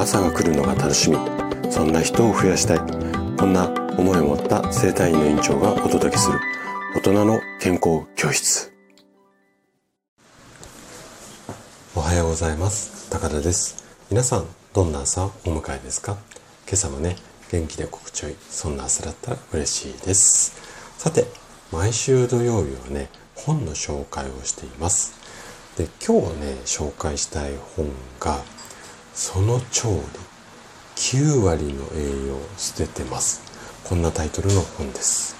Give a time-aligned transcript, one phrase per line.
[0.00, 1.18] 朝が来るのが楽しみ。
[1.70, 2.78] そんな人を増やしたい。
[3.36, 3.68] こんな
[3.98, 6.40] 思いを持った生体院の院長がお届けする。
[6.96, 8.72] 大人の健康教室。
[11.94, 13.10] おはようございます。
[13.10, 13.84] 高田です。
[14.10, 16.16] 皆さんどんな朝をお迎えですか？
[16.66, 17.16] 今朝もね
[17.52, 20.56] 元気で心地よいそんな朝だったら嬉しいです。
[20.96, 21.26] さて
[21.72, 25.12] 毎週土曜日はね本の紹介をしています。
[25.76, 28.38] で今日ね紹介したい本が
[29.14, 29.96] その調理
[30.96, 33.42] 9割の栄養捨ててます。
[33.84, 35.34] こんなタイトルの本です。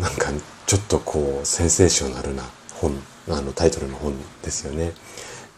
[0.00, 0.30] なんか
[0.66, 2.42] ちょっとこうセンセーショナルな
[2.74, 2.92] 本
[3.28, 4.92] あのタイトルの本ですよね。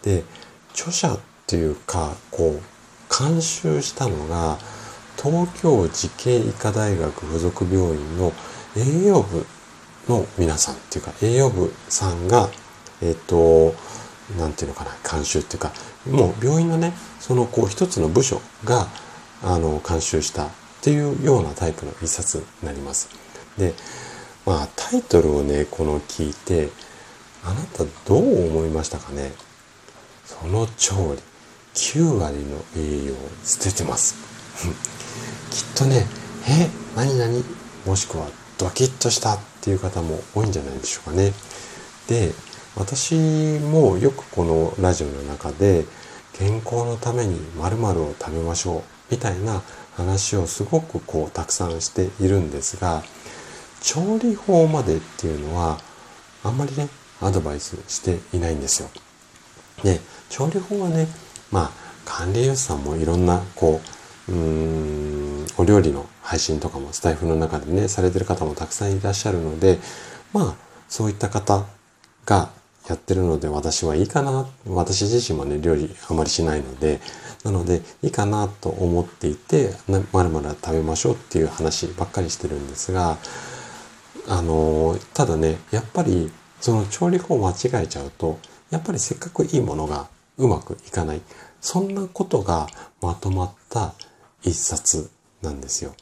[0.03, 0.25] で
[0.73, 4.59] 著者っていうかこう監修したのが
[5.17, 8.33] 東京慈恵医科大学附属病院の
[8.77, 9.47] 栄養部
[10.09, 12.49] の皆さんっていうか栄養部さんが
[13.01, 13.75] えっ、と
[14.37, 15.73] 何て言うのかな監修っていうか
[16.11, 18.89] もう病院のねそのこう一つの部署が
[19.43, 20.51] あの監修したっ
[20.83, 23.09] ていうようなタイプの一冊になります。
[23.57, 23.75] で
[24.45, 26.71] まあタイトルをねこの聞いて
[27.45, 29.33] あなたどう思いましたかね？
[30.25, 31.23] その調理
[31.75, 34.15] 9割の栄養を捨ててます。
[35.51, 36.07] きっとね
[36.47, 37.45] え何何
[37.87, 41.33] もしくはドキッとしたっていう方も多いんじゃないでしょうかね。
[42.09, 42.33] で
[42.79, 43.17] 私
[43.59, 45.85] もよくこのラジオの中で
[46.33, 49.63] 健康のために〇〇を食べましょうみたいな
[49.97, 53.03] 話をすごくこうたくさんしているんですが
[53.83, 55.79] 調理法までっていうのは
[56.45, 56.89] あんまりね
[57.21, 58.89] アドバイスしていないんですよ。
[59.83, 59.99] で
[60.31, 61.09] 調理法はね
[61.51, 61.71] まあ
[62.05, 63.81] 管理栄養士さんもいろんなこ
[64.29, 69.81] ううーんお料理の配信とかもスタイフの中でねされてる方もたくさんいらっしゃるので
[70.33, 70.55] まあ
[70.89, 71.67] そういった方
[72.25, 72.57] が
[72.89, 77.01] やってるので私はいいかな私自身もね料理あまりしないので
[77.45, 83.19] なのでいいかなと思っていてまるまる食べましょうっていう話ばっかりしてるんですが
[84.27, 88.39] あのただねやっぱりその調理法を間違えちゃうと
[88.71, 91.21] やっぱりせっかくいいものがうまくいかない
[91.61, 92.69] そんなことが
[93.01, 93.95] まとまった
[94.43, 95.11] 一冊
[95.43, 95.95] なんですよ。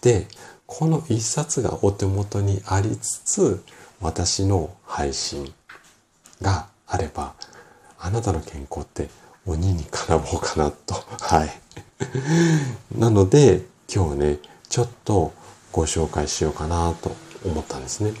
[0.00, 0.26] で
[0.66, 3.64] この一冊がお手元にありつつ
[4.00, 5.52] 私の配信
[6.44, 7.34] があれば、
[7.98, 9.08] あなたの健康って
[9.46, 10.94] 鬼に絡もうかなと。
[11.20, 11.50] はい。
[12.96, 13.62] なので、
[13.92, 14.38] 今日ね、
[14.68, 15.32] ちょっと
[15.72, 18.12] ご紹介しようかなと思ったんですね。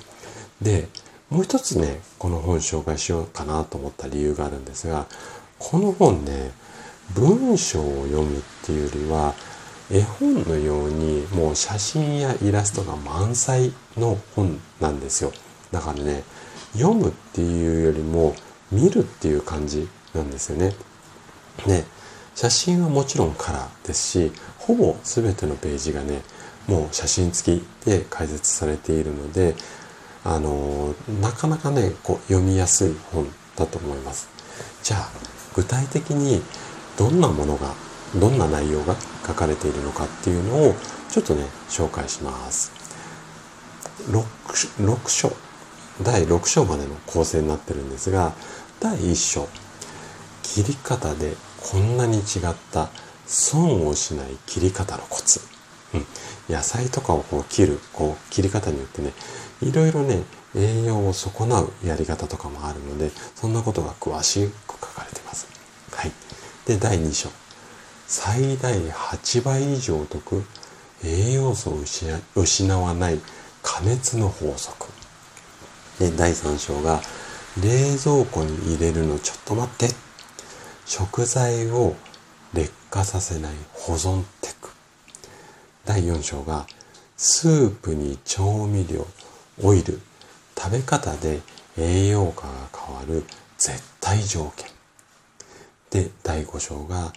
[0.60, 0.88] で、
[1.28, 5.06] もう一つね、この本紹介しようかなと思った理由があるんですが、
[5.58, 6.52] この本ね、
[7.14, 9.34] 文章を読むっていうよりは、
[9.90, 15.32] 絵本のようにもう写真やイラストが満載の本なんですよ。
[15.70, 16.22] だからね、
[16.74, 18.34] 読むっていうよりも
[18.70, 20.74] 見るっていう感じなんですよね。
[21.66, 21.84] で
[22.34, 26.22] 写真はもちろんカラーですしほぼ全てのページがね
[26.66, 29.54] もう写真付きで解説されているので
[30.24, 34.28] あのなかなかねこう読みやすい本だと思います。
[34.82, 35.10] じゃあ
[35.54, 36.42] 具体的に
[36.98, 37.72] どんなものが
[38.16, 38.96] どんな内容が
[39.26, 40.74] 書かれているのかっていうのを
[41.10, 42.72] ちょっとね紹介します。
[44.10, 44.24] 6,
[44.84, 45.32] 6章
[46.02, 48.32] 第6章までの構成になってるんですが
[48.80, 49.48] 第1章。
[50.42, 52.22] 切り方でこんなに違っ
[52.70, 52.90] た
[53.26, 55.40] 損をしない切り方のコツ、
[55.94, 56.06] うん、
[56.54, 59.12] 野菜とかをこう切るこう切り方によってね
[59.62, 60.22] いろいろね
[60.54, 65.48] 栄養を損なうやり方とかもあるのでそんなことが詳しく書かれてます。
[65.92, 66.12] はい、
[66.66, 67.30] で第2章。
[68.06, 70.44] 最大8倍以上得
[71.02, 71.78] 栄養素を
[72.36, 73.20] 失わない
[73.62, 74.83] 加熱の法則。
[75.98, 77.00] で第3章が
[77.62, 79.94] 冷蔵庫に入れるのちょっと待って。
[80.86, 81.96] 食材を
[82.52, 84.68] 劣化させない保存テク。
[85.84, 86.66] 第4章が
[87.16, 89.06] スープに調味料
[89.62, 90.00] オイル。
[90.56, 91.40] 食べ方で
[91.78, 93.24] 栄養価が変わる
[93.56, 94.68] 絶対条件。
[95.90, 97.12] で第5章が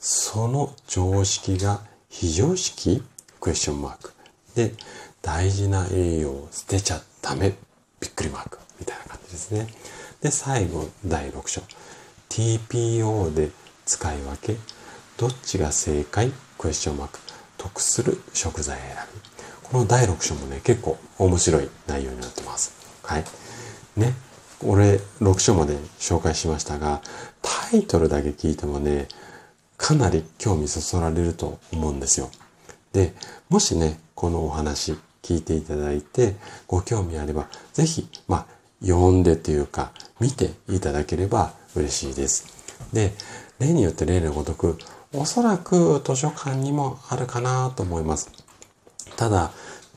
[0.00, 3.02] その常識が非常識？
[3.40, 4.12] クエスチョンマーク
[4.54, 4.74] で
[5.20, 7.54] 大事な栄養を捨てちゃダメ。
[8.02, 9.68] びっくりマークみたいな感じですね。
[10.20, 11.62] で、最後、第6章。
[12.28, 13.50] TPO で
[13.86, 14.56] 使い分け、
[15.16, 16.32] どっちが正解？
[16.58, 17.20] クエスチョンマーク。
[17.58, 19.68] 得する食材選び。
[19.68, 22.72] この第6章もね、結構面白い内容になってます。
[23.04, 23.24] はい。
[23.96, 24.14] ね。
[24.64, 27.02] 俺、6章まで紹介しましたが、
[27.40, 29.06] タイトルだけ聞いてもね、
[29.76, 32.30] かなり興味そそられると思うんですよ。
[32.92, 33.14] で、
[33.48, 36.34] もしね、このお話聞いていただいて、
[36.66, 38.46] ご興味あれば、ぜひ、まあ、
[38.84, 42.46] 読んでというか、見ていただければ嬉しいです。
[42.92, 43.12] で、
[43.58, 44.78] 例によって例のごとく、
[45.14, 48.30] おそらく図書館にもあるかなと思います。
[49.16, 49.52] ただ、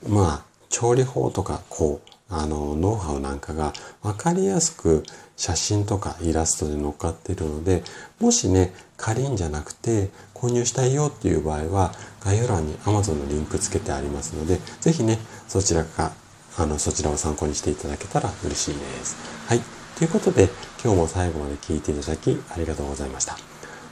[0.07, 5.03] まあ、調理法とか、こう、あの、ノウハウなんかが分かりやすく
[5.37, 7.83] 写真とかイラストで載っかっているので、
[8.19, 11.93] もしね、借りんじゃなくて購入したいよっていう場合は、
[12.23, 16.13] 概要欄に Amazon のリンクつけてありますので、ぜひね、そちらか、
[16.57, 19.17] あの、そちらを参考にしていただけたら嬉しいです。
[19.47, 19.61] はい。
[19.97, 20.49] ということで、
[20.83, 23.37] 今日も最後まで聞いていただきありがとうございました。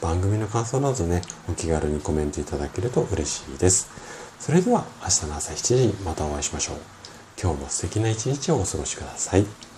[0.02, 3.90] 番組の感想などね、お気軽にコメントいただけると嬉しいです。
[4.40, 7.03] それでは明日の朝7時にまたお会いしましょう。
[7.44, 9.73] 今日も素敵な一日をお過ごしください。